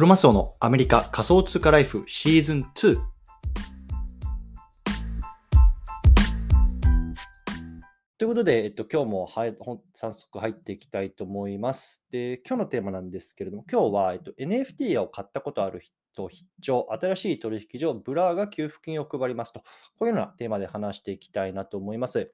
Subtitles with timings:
[0.00, 2.98] クロマスオのアメリカ仮想通貨ライフシーズン2。
[8.16, 12.02] ということで、えっと、今日も、はい、ほん早速入っていきたいと思います。
[12.10, 19.60] で、今日のテーマなんですけれども、今日は、えっと、NFT を買ったことある人必聴、新しい取引所、 Blur が給付金を配りますと、
[19.98, 22.32] こういうようなテーマで話していきたいなと思います。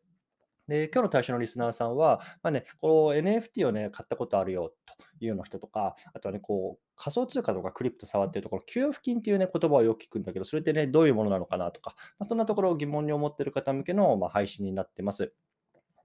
[0.69, 15.33] で、今日の対象のリスナーさんは、まあね、この NFT をね、買ったことあるよというような人とか、あとはね、こう、仮想通貨とかクリプト触ってるところ、給付金っていうね、言葉をよく聞くんだけど、それってね、どういうものなのかなとか、まあ、そんなところを疑問に思っている方向けの、まあ、配信になってます。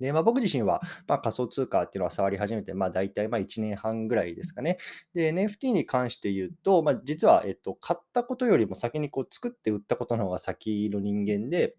[0.02, 4.78] で、まあ、僕自身は、まあ、仮想通貨っていうのは触り始めて、まあ、大体まあ1年半ぐらいですかね。
[5.14, 11.76] で、NFT に関して言うと、まあ、実は、えっと、買ったことよりも先にこう作って売ったことの方が先の人間で、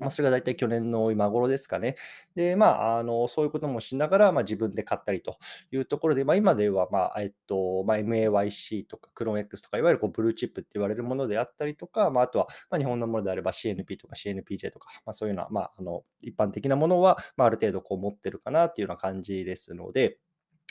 [0.00, 1.96] まあ、それが大体去年の今頃ですかね。
[2.34, 5.38] で、まあ、あのそういうこともしながら、まあ、自分で買ったりと
[5.70, 20.18] いうところで、まあ、今では、まあえっとまあ、MAYC とか CronX とか、いわゆるこうブルーチップって言われるものであったりとか、まあ、あとは、まあ、日本のものであれば CNP とか CNPJ とか、まあ、そういうような、まあ、あの一般的なものは、まあ、ある程度こう持ってるかなっていうような感じですので、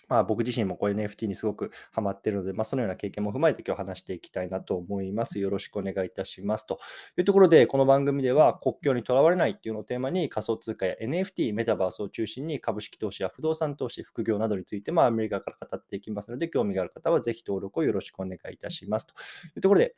[0.09, 5.39] まあ、僕自身もこういう NFT にすごくハマってるので、まあ、そのような経験も踏まえて今日話していきたいなと思います。
[5.39, 6.65] よろしくお願いいたします。
[6.65, 6.79] と
[7.17, 19.07] いうところで、この番組では国境にとらわれないっていうのをテーマに仮想通貨や NFT、メタバースを中心に株式投資や不動産投資、副業などについて、まあ、アメリカから語っていきますので、興味がある方はぜひ登録をよろしくお願いいたします。
[19.07, 19.95] というところで、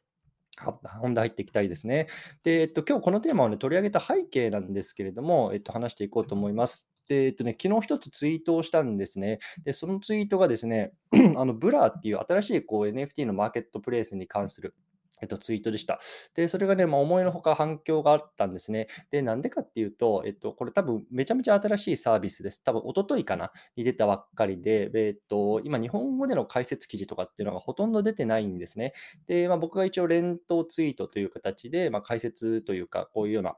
[1.01, 2.07] 本題入っていきたいですね。
[2.43, 6.89] で、えっと、今日このテーマを、ね、取り上げた背景なんですけれども、えっと、話していこうと思います。
[7.07, 9.39] で、えっとね、昨日一つツイートをしたんですね。
[9.63, 10.93] で、そのツイートがですね、
[11.37, 14.75] あの Blur っていう新しいこう NFT のマーケットプレイスに関する
[15.21, 15.99] えっと、ツイートでした。
[16.35, 18.87] で、それがね、まあ、思いのほか反響があったんですね。
[19.11, 22.63] で、なんでかっていうと、えっと、これ多分めちゃめちゃ新しいサービスです。
[22.63, 28.93] 多分一昨日かな、に出たばっかりで、えっと、今、日本語での解説記事とかっていうのがほとんど出てないんですね。
[29.27, 33.55] で、まあ、僕が一応連投ツイートという形で、まあ、解説というか、こういうような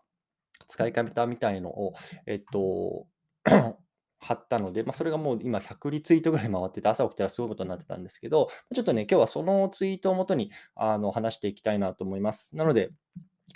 [0.67, 1.93] 使い方みたいのを、
[2.25, 3.07] えっと、
[4.19, 12.55] 貼ったので、まあ、それがもう今100リツイートぐらい回ってて、朝起きたらすごいことになってたんですけど、ちょっとね、今日はそのツイートをもとにあの話していきたいなと思います。
[12.55, 12.91] なので、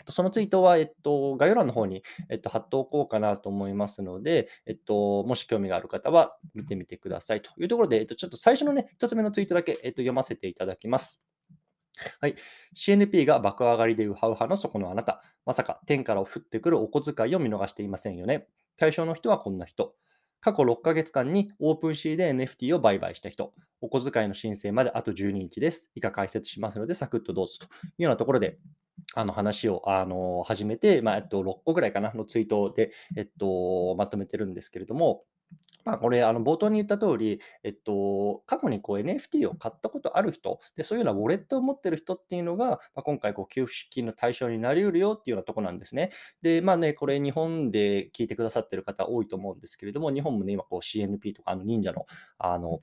[0.10, 11.22] そのツイートは、えっと、概要欄の方に、えっと、貼っておこうかなと思いますので、えっと、もし興味がある方は見てみてくださいというところで、えっと、ちょっと最初のね、一つ目のツイートだけ、えっと、読ませていただきます。
[12.20, 12.36] はい。
[12.76, 15.24] CNP が爆上がりでウハウハの底のあなた。
[15.46, 18.48] まさか天から降ってくるお小遣いを見逃していませんよね。
[18.78, 19.96] 対象の人はこんな人。
[20.40, 23.54] 過去6ヶ月間にオープンシーで NFT を売買した人。
[23.82, 25.90] お小遣いの申請まであと12日です。
[25.96, 27.68] 以下解説しますので、サクッとどうぞとい
[28.00, 28.60] うようなところで、
[29.16, 35.24] あの話をあの始めて、まあえっと、6個ぐらいかなのツイートで、えっと、まとめてるんですけれども、
[35.88, 46.12] まあ、これ、あの冒頭に言った通り、えっと、過去にこう NFT を買ったことある人で、そういうようなウォレットを持ってる人っていうのが、まあ、今回こう給付金の対象になりうるよっていうようなところなんですね。
[46.42, 52.06] で、まあね、これ日本で聞いてくださってる方多いと思うんですけれども、日本もね、今こう CNP とかあの忍者の
[52.38, 52.82] あの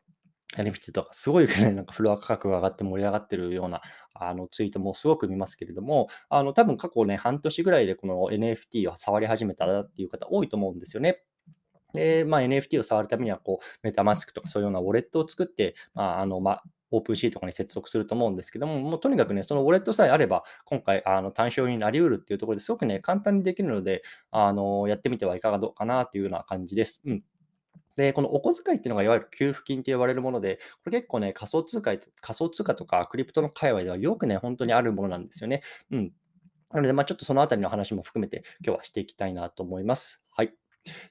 [0.56, 3.82] NFT とかすごい、ね、なんかフロア価格が上がって盛り上がってるような
[4.14, 11.22] あのツイートもすごく見ますけれども、あの多分過去ね、半年ぐらいでこの NFT を触り始めたらっていう方多いと思うんですよね。
[11.94, 27.02] で、まあ、NFT を触るためには、こう、メタマスクとかそういうようなウォレットを作って、まあ、あの、まあ、オープンシーとかに接続すると思うんですけども、もうとにかくね、そのウォレットさえあれば、今回、あの単勝になりうるっていうところですごくね、簡単にできるので、あのやってみてはいかがどうかなというような感じです。
[27.04, 27.22] うん。
[27.96, 35.62] で、このお小遣いっていうのがいわゆる給付金って呼ばれるもので、これ結構ね、仮想通貨、仮想通貨とかクリプトの界隈ではよくね、本当にあるものなんですよね。
[35.90, 36.12] うん。
[36.70, 40.22] なので、まあ、ちょっとそのあたりの話も含めて今日はしていきたいなと思います。
[40.30, 40.52] はい。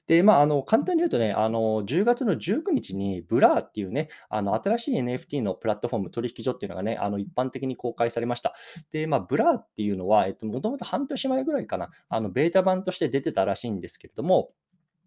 [0.06, 8.54] で、まあ、あの、簡単に言うとね、あの、10月の19日に、 Blur っていうね、あの、新しい NFT のプラットフォーム、取引所っていうのがね、あの、一般的に公開されました。
[8.92, 14.52] で、まあ、 Blur っていうのは、えっと、もともと半年前ぐらいかな、あの、ベータ版として出てたらしいんですけれども、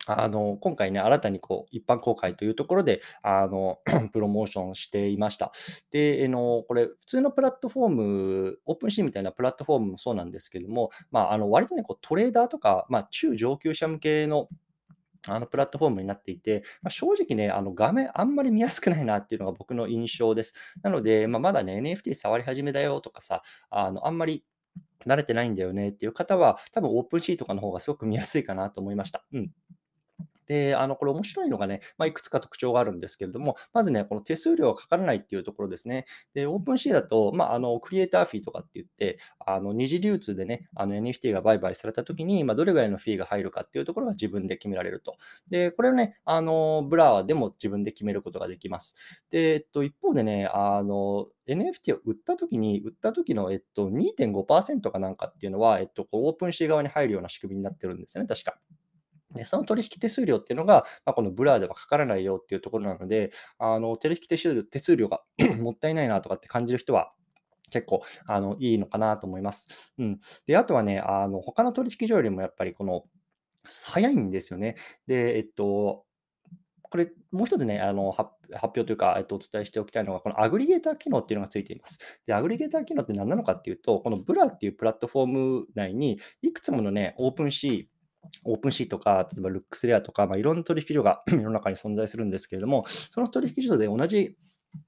[0.08, 3.80] あの今回ね、新たにこう一般公開というところであの
[4.14, 5.52] プロモーションしていました。
[5.92, 14.48] で、あのこれ、普通のプラットフォーム、 OpenSea みたいなプラットフォームもそうなんですけども、まあ、あの割とね、こうトレーダーとか、まあ、中上級者向けの
[15.30, 20.54] あのプラットフォームになっていて、まあ、正直ね、あの画面あんまり見やすくないなっていうのが僕の印象です。
[20.84, 24.46] なので、まあ、まだね、NFT 触り始めだよとかさ、あのあんまり
[25.06, 29.26] 慣れてないんだよねっていう方は、多分 OpenSea とかの方がすごく見やすいかなと思いました。
[29.34, 29.52] うん。
[30.48, 36.06] で、あの、これ面白いのがね、まあ、いくつか特徴があるんですけれども、まずね、この手数料がかからないっていうところですね。
[36.34, 45.18] で、 OpenSea だと、まあ、あの、クリエイターフィーとかって言って、あの、二次流通でね、あの、NFT が売買されたときに、まあ、どれぐらいのフィーが入るかっていうところは自分で決められると。
[45.50, 48.96] で、これをね、あの、 Blur でも自分で決めることができます。
[49.30, 58.60] で、えっと、一方でね、あの、NFT を売ったときに、売った時の、えっと、2.5%かなんかっていうのは、えっと、こう OpenSea 側に入るような仕組みになってるんですよね、確か。
[59.34, 65.22] で、その取引手数料っていうのが、まあ、この Blur ではかからないよっていうところなので、あの取引手数料手数料が
[65.60, 67.12] もったいないなとかって感じる人は、
[67.70, 69.68] 結構あのいいのかなと思います。
[69.98, 73.04] うん、であとはね、あの他の取引所よりもやっぱりこの
[73.66, 74.76] 早いんですよね。
[75.08, 76.06] で、えっと、
[76.90, 78.32] これ、もう一つね、あの発
[78.64, 82.00] 表というか、えっと、お伝えしておきたいのが、このアグリゲーター機能っていうのがついています。
[82.26, 87.97] で、アグリゲーター機能って何なのかっていうと、この Blur っていうプラットフォーム内に、いくつものね、 OpenSea、
[88.44, 94.38] オープンシーとか、例えばルックスレアとか、まあ、いろんな取引所が 世の中に存在するんですけれども、その取引所で同じ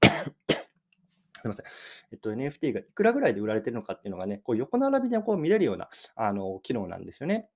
[1.40, 1.66] すみません。
[2.12, 7.48] えっと、NFT がいくらぐらいで売られてるのかっていうのがね、こう横並びでこう見れるようなあの機能なんですよね。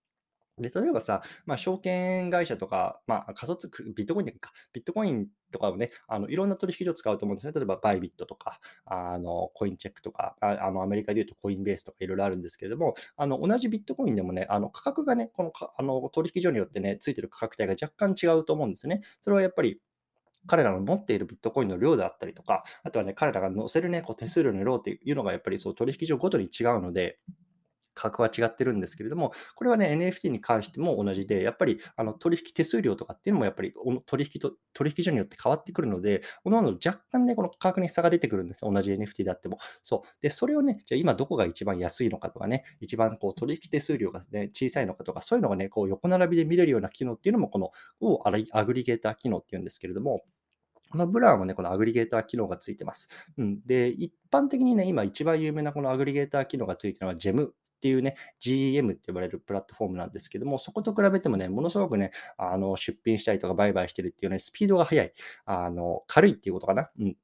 [0.59, 7.53] で、例えばさ、まあ、証券会社とか、まあ、仮想通貨ビットコインか、ビットコインとかをね、あのいろんな取引所を使うと思うんですね。
[7.53, 19.03] 例えば、バイビットとか、あのコインチェックとか、あのアメリカでいうとコインベースとかいろいろあるんですけれども、あの同じビットコインでもね、あの価格がね、このかあの取引所によってね、ついてる価格帯が若干違うと思うんですね。
[19.21, 19.81] それはやっぱり
[20.47, 27.19] 彼らの持っているビットコインの量であったりとか、あとはね、彼らが載せるね、こう手数料の量っていうのがやっぱりそう取引所ごとに違うので、
[27.94, 33.73] 価格は違ってるんですけれども、これはね、NFT に関しても同じで、やっぱりあの取引手数料とかっていうのもやっぱり
[34.06, 39.58] 取引と取引所によって変わってくるので、各々若干ね、この価格に差が出てくるんです同じ NFT であっても。
[39.82, 40.08] そう。
[40.20, 47.70] で、それをね、じゃあ今どこが一番安いのかとかね、一番こう取引手数料が、ね、小さいのかとか、そういうのがね、こう横並びで見れるような機能っていうのも、この
[48.00, 50.23] をアグリゲーター機能っていうんですけれども、
[50.94, 53.08] このブラウンもね、このアグリゲーター機能がついてます。
[53.37, 57.50] うん、で、一般的にね、今一番有名なこのアグリゲーター機能がついてるのは GEM
[57.84, 65.12] っていうね、GEM って呼ばれるプラットフォームなんですけども、そこと比べてもね、ものすごくね、あの出品したりとか売買してるっていうね、スピードが速い、
[65.44, 66.90] あの軽いっていうことかな。
[66.98, 67.16] うん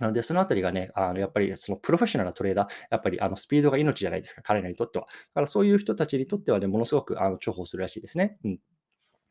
[0.00, 5.06] なので、そのあたりがね、あのやっぱりそのプロフェッショナルなトレーダー、やっぱりあのスピードが命じゃないですか、彼らにとっては。
[5.06, 8.36] だからそういう人たちにとってはね、ものすごくあの重宝するらしいですね。
[8.44, 8.58] うん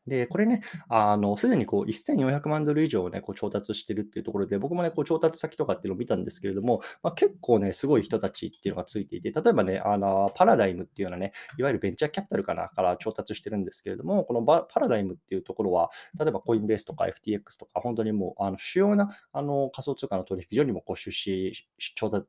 [0.05, 15.89] で、これね、あの、すでにこう1400万ドル以上ね、こう調達してるっていうところで、僕もね、こう調達先とかっていうのを見たんですけれども、まあ、結構ね、すごい人たちっていうのがついていて、例えばね、あの、パラダイムっていうようなね、いわゆるベンチャーキャピタルかな、から調達してるんですけれども、このパラダイムっていうところは、
[16.19, 21.53] 例えばコインベースとか FTX とか、本当にもう、あの、主要な、あの、仮想通貨の取引所にもこう出資、
[21.95, 22.27] 調達、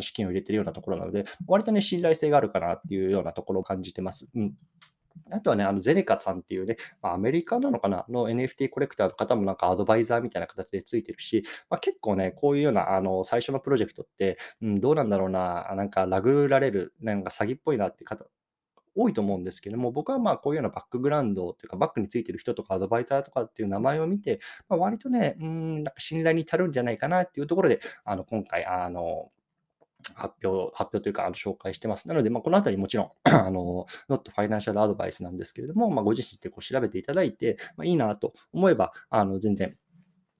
[0.00, 4.28] 資金を入れてるようなところなので、割とね、信頼性があるかなっていうようなところを感じてます。
[4.34, 4.54] うん。
[5.30, 8.04] あとはね、あのゼネカさんっていうね、まあ、アメリカなのかな？
[8.08, 18.26] の NFT コレクターの方もなんかアドバイザーみたいな形でついてるし、まあ、結構ね、こういうようなあの最初のプロジェクトって、うん、どうなんだろうな、なんかラグられる、なんか詐欺っぽいなって方、
[18.96, 29.30] 多いと思うんですけども、僕はまあこういうようなバックグラウンドというか、バックについてる人とかアドバイザーとかっていう名前を見て、まあ、割とね、うん、なんか信頼に足るんじゃないかなっていうところで、あの今回、あの、
[30.14, 32.08] 発表、発表というか、あの紹介してます。
[32.08, 39.76] なので、まあ、このあたりもちろん、 あの、not financial advice なんですけれども、まあ、ご自身でこう調べていただいて、まあ、いいなと思えば、あの、全然、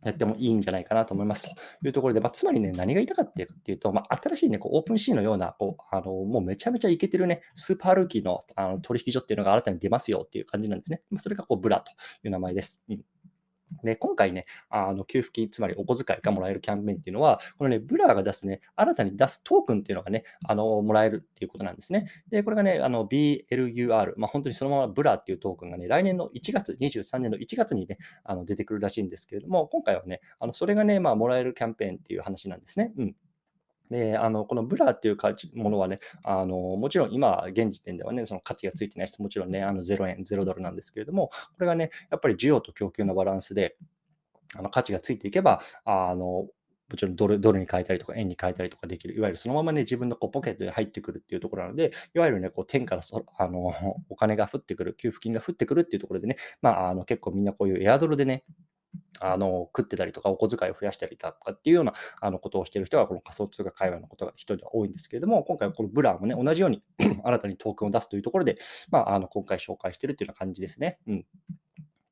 [0.04, 11.02] やってもいいんじゃないかなと思いますというところで、まあ、つまりね、何が言いたかったっていうと、まあ、新しいね、こう OpenSea のような、こうあのもうめちゃめちゃいけてるね、スーパールーキーのあの取引所っていうのが新たに出ますよっていう感じなんですね。
[11.10, 11.90] まあ、それがこう Blur と
[12.22, 12.82] いう名前です。
[12.90, 13.00] うん
[13.82, 22.08] で、今回ね、あの給付金、つまりお小遣いがもらえるキャンペーンっていうのは、このね、 Blur が出すね、新たに出すトークンっていうのがね、あのもらえるっていうことなんですね。
[22.30, 32.92] で、これがね、あの BLUR、まあ、本当にそのまま Blur っていうトークンがね、来年の1月、23年の1月にね、あの出てくるらしいんですけれども、今回はね、あのそれがね、まあ、もらえるキャンペーンっていう話なんですね。
[32.96, 33.16] うん。
[33.90, 35.16] で、あの、このブラっていう
[35.54, 43.76] ものはね、あの、もちろん今、現時点ではね、その価値がついてない人もちろんね、あの0円、0ドルなんですけれども、これがね、やっぱり需要と供給のバランスで、
[44.56, 46.46] あの価値がついていけば、あの、
[46.88, 49.14] もちろんドルドルに変えたりとか円に変えたりとかできる。
[49.14, 53.72] いわゆるそのままね、自分のこうポケットに入ってくるっていうところなので、いわゆるね、こう天からそ あの
[54.08, 58.44] お金が降ってくる、給付金が降ってくるっていうところでね、まあ、あの結構みんなこういうエアドロでね、
[59.20, 66.82] あの食ってたりとか、お小遣いを増やしたりだとかっていうようなあのことをしている人が、この仮想通貨界隈のことが人では多いんですけれども、今回はこの Blur もね、同じように
[67.24, 68.58] 新たにトークンを出すというところで、
[68.90, 70.98] まあ、あの今回紹介しているというような感じですね。
[71.06, 71.26] うん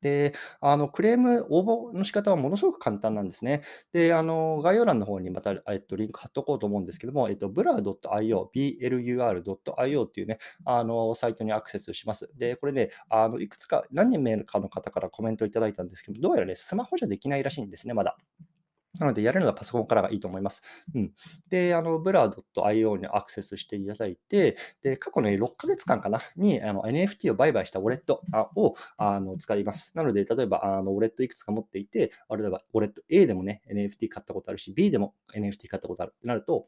[0.02, 3.62] で、あの、クレーム応募の仕方はものすごく簡単なんですね。
[3.92, 12.30] で、あの、概要欄の方にまた、えっと、リンク貼っとこうと思うんですけども、えっと、blur.io、blur.io っていうね、あの、サイトにアクセスします。
[12.36, 18.16] で、これね、あの、いくつか、何人目かの方からコメントいただいたんですけど、どうやらね、スマホじゃできないらしいんですね、まだ。
[18.98, 20.62] なので、やるのはパソコンからがいいと思います。
[20.94, 21.12] うん。
[21.48, 28.22] で、あの、ブラ .io にアクセスしていただいて、で、過去の6ヶ月間かな、にあの NFT を売買したウォレット
[28.54, 29.96] をあの使います。
[29.96, 36.66] なので、例えば、あのウォレットいくつか持っていて、例えば、ウォレット A でもね、NFT 買ったことあるし、B でも NFT 買ったことあるってなると、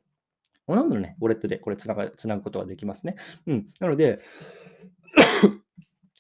[0.67, 3.17] 同じのね、ウォレットでこれつながつなぐことができますね。
[3.47, 3.67] うん。
[3.81, 4.21] なので、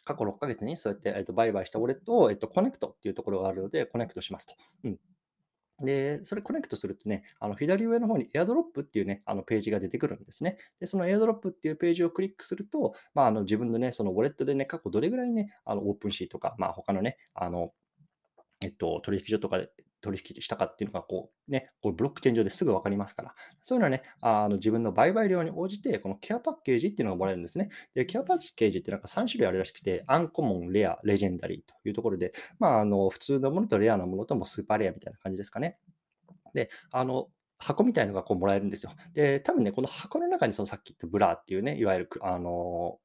[0.04, 4.54] 過去6ヶ月にそうやって、えっと、売買したウォレットを、えっと、コネクトっていうところがあるので、コネクトしますと。
[4.84, 4.98] うん。
[5.80, 10.58] で、それコネクトするとね、あの左上の方に AirDrop っていうね、あのページが出てくるんですね。
[10.78, 17.72] で、その AirDrop っていうページをクリックすると、まあ、あの自分のね、そのウォレットでね、過去どれぐらいね、あの OpenSea とか、まあ、他のね、あの、
[18.62, 19.70] えっと、取引所とかで
[20.04, 27.70] 取引したかっていうのが、こう、ね、こうブロックチェーン上ですぐ分かりますから、そういうのはね、あの自分の売買量に応じて、このケアパッケージっていうのがもらえるんですね。
[27.94, 35.78] で、ケアパッケージってなんか3種類あるらしくて、アンコモン、レア、レジェンダリーというところで、まあ、あの、普通のものとレアなものともスーパーレアみたいな感じですかね。
[36.54, 38.92] で、あの、箱みたいのがこうもらえるんですよ。
[39.14, 42.98] で、多分ね、この箱の中にそのさっき言った Blur っていうね、いわゆる、あの、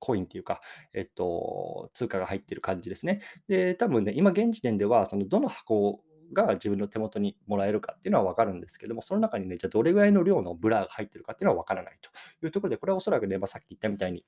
[0.00, 0.60] コインっていうか、
[0.94, 3.20] えっと、通貨が入ってる感じですね。
[3.48, 6.00] で、多分ね、今現時点では、そのどの箱
[6.32, 12.10] が自分の手元にもらえるかっていうのは分かるんですけども、その中にね、じゃあどれぐらいの量の Blur が入ってるかっていうのは分からないと
[12.44, 14.24] いうところで、これはおそらくね、まあ、さっき言ったみたいに、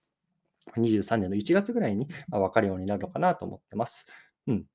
[0.76, 4.06] 23年の1月ぐらいに分かるようになるのかなと思ってます。
[4.46, 4.66] うん。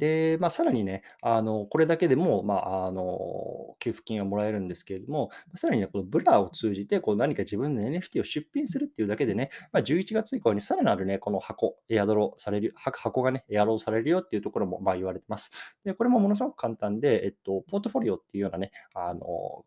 [0.00, 15.50] で、まあ、さらにね、あの、これだけでも、まあ、あの、給付金はもらえるんですけれども、さらにね、この Blur を通じて、こう何か自分の NFT を出品するっていうだけでね、まあ、11月以降にさらなるね、この箱、エアドロされる、箱がね、エアドロされるよっていうところも、まあ、言われてます。
[15.84, 19.66] で、これもものすごく簡単で、えっと、ポートフォリオっていうようなね、あの、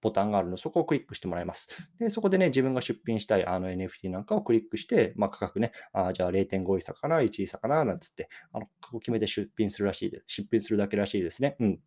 [0.00, 1.68] ボタンがあるので、そこをクリックしてもらいます。
[1.98, 10.24] で、そこでね、自分が出品したいあの NFT なんかをクリックして、まあ、価格ね、あじゃあ0.5イサかな、1イサかな、なんつって、あの価格を決めて出品するらしいです。
[10.26, 11.56] 出品するだけらしいですね。
[11.60, 11.78] うん。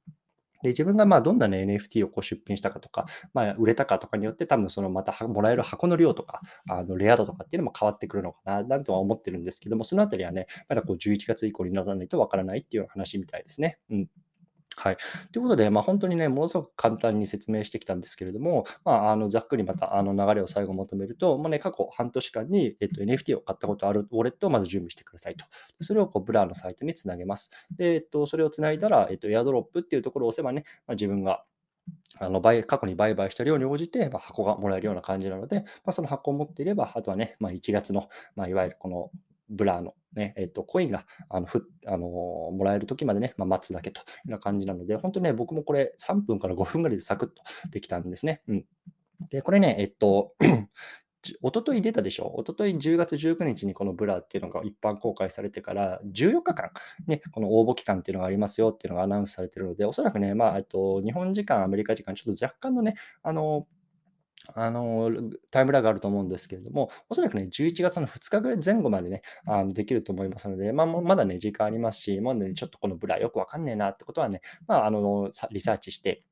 [0.63, 13.79] で、自分がまあどんな、ね、NFT をこう出品したかとか、まあ、売れたかとかによって、多分そのまたもらえる箱の量とか、あのレア度とかっていうのも変わってくるのかな、なんとは思ってるんですけども、そのあたりはね、まだこう11月以降にならないとわからないっていう話みたいですね。
[13.91, 14.09] うん。
[14.79, 14.97] はい。
[15.31, 25.45] ということで、まあ、本当にね、ものすごく簡単に説明してきたんですけれども、まあ、あのざっくりまたあの流れを最後まとめると、まあね、過去半年間に、えっと、NFT を買ったことあるウォレットをまず準備してくださいと。
[25.81, 27.49] それをこう Blur のサイトにつなげます。
[27.75, 31.43] で、えっと、それをつないだら、えっと、エアドロップっていうところを押せばね、まあ、自分が
[32.19, 39.11] あの過去に売買した量に応じて、まあ、箱がもらえるような感じなので、まあ、その箱を持っていれば、あとはね、まあ、1月の、まあ、いわゆるこの
[39.49, 47.35] Blur のね、えっと、コインがあのふあのもらえる時までね、まあ、待つだけというような感じなので、本当にね、僕もこれ3分から5分ぐらいでサクッと
[47.69, 48.41] できたんですね。
[48.47, 48.65] うん。
[49.29, 50.33] で、これね、えっと、
[51.41, 52.31] おととい出たでしょ？
[52.35, 56.71] おととい10月19日にこのブラっていうのが一般公開されてから14日間、
[57.05, 63.67] ね、この応募期間っていうのがありますよっていうのがアナウンスされているので、おそらくね、まあ、と日本時間、アメリカ時間、ちょっと若干のね、あの
[64.53, 65.11] あの、
[65.51, 76.23] タイムラグがあると思うんですけれども、おそらくね、11月の2日ぐらい前後までね、あのできると思いますので、まあ、まだね、時間ありますし、まだね、ちょっとこのブラよくわかんねえなってことはね、まあ、あの、リサーチして、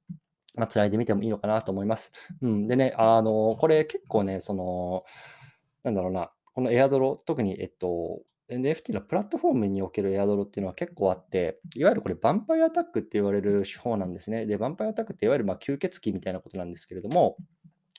[0.55, 2.11] まあ、つないでみてもいいのかなと思います。
[2.41, 2.67] うん。
[2.67, 5.03] でね、あの、これ結構ね、その、
[5.83, 14.45] なんだろうな、このエアドロ、特に、えっと、NFT のプラットフォームにおけるエアドロっていうのは結構あって、いわゆるこれ、ヴァンパイアアタックって言われる手法なんですね。
[14.45, 17.37] で、ヴァンパイアアタックっていわゆるま吸血鬼みたいなことなんですけれども、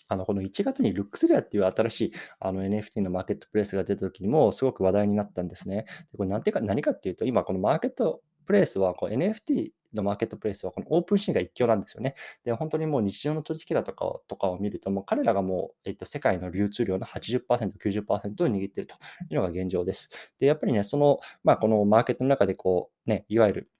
[0.08, 5.86] あの、この1月にルックスレアっていう新しいあの NFT のマーケットプレイスが出た時にもすごく話題になったんですね。
[6.12, 12.14] でこれ何てか何かっていうと、今このマーケットプレイスはこう NFT のマーケットプレイスはこのオープンシーンが一強なんですよね。
[12.44, 18.94] で、本当にもう日常の取引だとかとかを見ると、もう彼らがもう、えっと、世界の流通量の80%、90%を握っていると
[19.30, 20.10] いうのが現状です。
[20.38, 23.70] で、やっぱりね、その、まあ、このマーケットの中でこう、ね、いわゆる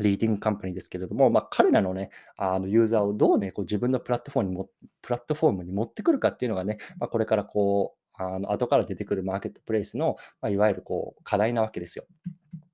[0.00, 4.70] リーディングカンパニーですけれども、まあ、彼らのね、あのユーザーをどうね、こう自分のプラットフォームにも
[5.02, 12.04] プラットフォームに持ってくるかっていうのがね、まあ、これからこう、あの後から出てくるマーケットプレイスの、まあ、いわゆるこう課題なわけですよ。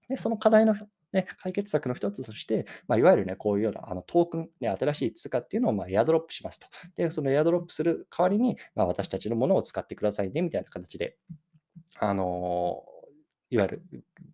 [0.09, 0.75] で、その課題の
[1.13, 6.67] ね、解決策の一つとして、まあ、いわゆるね、こういうようなあのトークン、ね、新しい通貨っていうのをまあエアドロップしますと。
[6.97, 11.17] で、そのエアドロップする代わりに、まあ、私たちのものを使ってくださいね、みたいな形で、
[11.99, 12.85] あの
[13.51, 13.83] いわゆる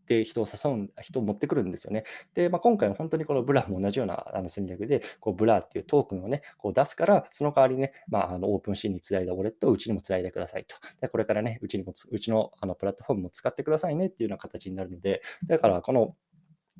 [0.06, 2.04] で人を誘う、人を持ってくるんですよね。
[2.34, 10.76] で、まあ、今回も本当にこのブラも同じようなあの戦略で、こうブラっていうトークンをね、こう出すから、その代わりね、まあ、あのオープンシーンにつないだウォレットをうちにもつないでくださいと。
[11.00, 16.14] で、これからね、うちにもうちのあのプラットフォームも使ってくださいねっていうような形になるので、だからこの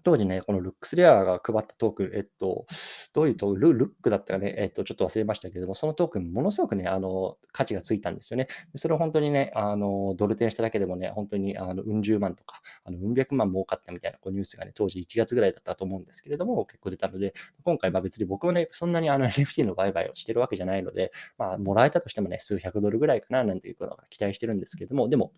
[0.07, 2.67] 当時ね、このルックスレアが配ったトークン、えっと、
[3.13, 8.47] どういうトークン、ルックだったかね、えっと、ちょっと忘れましたけれども、そのトークン、ものすごくね、あの、価値がついたんですよね。
[8.77, 17.35] それを本当にね、あの、ドル転しただけでもね、本当に、あの、うん十万とか、あの、うん百万儲かったみたいなこうニュースがね、当時1月ぐらいだったと思うんですけれども、結構出たので、
[17.65, 25.33] 今回、まあ別に僕はね、そんなにあの NFT の売買をしてるわけじゃないので、まあ、もらえたとしてもね、数百ドルぐらいかな、なんていうことが期待してるんですけれども、でも、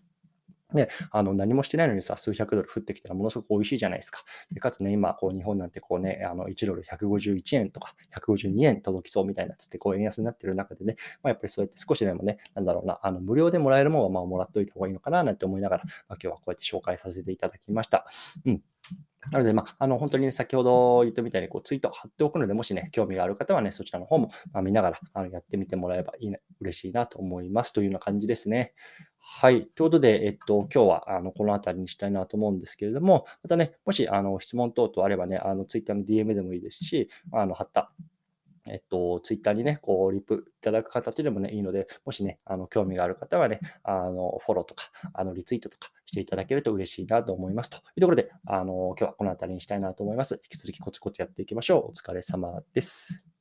[0.73, 4.23] ね、あの何もしてないのにさ、数百ドル降ってきたらものすごく美味しいじゃないですか。
[4.51, 18.05] でかつね、今、こう日本なんてこうね、あの1ドル151円とか152円届きそうみたいなつって、こう円安になってる中でね、まあ、やっぱりそうやって少しでもね、なんだろうな、あの無料でもらえるものはまあもらっといた方がいいのかななんて思いながら、まあ、今日はこうやって紹介させていただきました。
[18.45, 18.61] うん。
[19.31, 28.73] なので、まあ、あの本当に、ね、先ほど言ったみたいにこうツイート貼っておくので、もしね、興味がある方はね、そちらの方も、ま見ながらあのやってみてもらえばいい、ね、嬉しいなと思いますというような感じですね。
[29.19, 29.67] はい。
[29.67, 37.91] ということで、えっと、今日はあのこの辺りにしたいなと思うんですけれども、またね、もしあの質問等々あればね、あのツイッターの DM でもいいですし、あの貼った
[38.69, 47.69] えっと、ツイッターにね、こう、リプいただく形でもね、いいので、もしね、あの、興味がある方はね、あの、フォローとか、あの、リツイートとかしていただけると嬉しいなと思います。
[47.69, 50.35] というところで、あの、今日はこの辺りにしたいなと思います。
[50.35, 51.91] 引き続きコツコツやっていきましょう。
[51.91, 53.38] お疲れ様です。